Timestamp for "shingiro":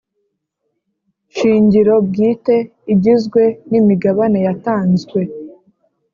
1.35-1.95